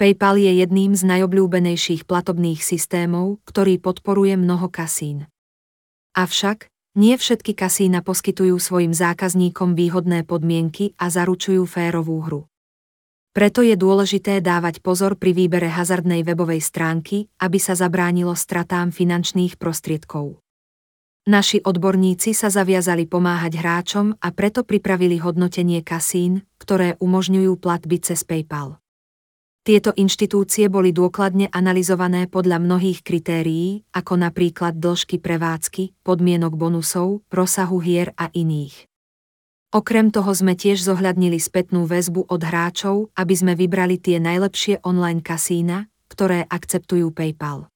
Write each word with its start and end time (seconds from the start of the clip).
PayPal 0.00 0.40
je 0.40 0.64
jedným 0.64 0.96
z 0.96 1.04
najobľúbenejších 1.04 2.08
platobných 2.08 2.64
systémov, 2.64 3.36
ktorý 3.44 3.76
podporuje 3.76 4.32
mnoho 4.40 4.72
kasín. 4.72 5.28
Avšak, 6.16 6.72
nie 6.96 7.20
všetky 7.20 7.52
kasína 7.52 8.00
poskytujú 8.00 8.56
svojim 8.56 8.96
zákazníkom 8.96 9.76
výhodné 9.76 10.24
podmienky 10.24 10.96
a 10.96 11.12
zaručujú 11.12 11.68
férovú 11.68 12.16
hru. 12.24 12.40
Preto 13.36 13.60
je 13.60 13.76
dôležité 13.76 14.40
dávať 14.40 14.80
pozor 14.80 15.20
pri 15.20 15.36
výbere 15.36 15.68
hazardnej 15.68 16.24
webovej 16.24 16.64
stránky, 16.64 17.28
aby 17.36 17.60
sa 17.60 17.76
zabránilo 17.76 18.32
stratám 18.32 18.96
finančných 18.96 19.60
prostriedkov. 19.60 20.40
Naši 21.28 21.60
odborníci 21.60 22.32
sa 22.32 22.48
zaviazali 22.48 23.04
pomáhať 23.04 23.60
hráčom 23.60 24.16
a 24.16 24.32
preto 24.32 24.64
pripravili 24.64 25.20
hodnotenie 25.20 25.84
kasín, 25.84 26.48
ktoré 26.56 26.96
umožňujú 27.04 27.52
platby 27.60 28.00
cez 28.00 28.24
PayPal. 28.24 28.80
Tieto 29.70 29.94
inštitúcie 29.94 30.66
boli 30.66 30.90
dôkladne 30.90 31.46
analyzované 31.54 32.26
podľa 32.26 32.58
mnohých 32.58 33.06
kritérií, 33.06 33.86
ako 33.94 34.18
napríklad 34.18 34.82
dĺžky 34.82 35.22
prevádzky, 35.22 35.94
podmienok 36.02 36.58
bonusov, 36.58 37.22
rozsahu 37.30 37.78
hier 37.78 38.10
a 38.18 38.34
iných. 38.34 38.90
Okrem 39.70 40.10
toho 40.10 40.34
sme 40.34 40.58
tiež 40.58 40.82
zohľadnili 40.82 41.38
spätnú 41.38 41.86
väzbu 41.86 42.26
od 42.26 42.42
hráčov, 42.42 43.14
aby 43.14 43.34
sme 43.38 43.54
vybrali 43.54 44.02
tie 44.02 44.18
najlepšie 44.18 44.82
online 44.82 45.22
kasína, 45.22 45.86
ktoré 46.10 46.50
akceptujú 46.50 47.14
PayPal. 47.14 47.70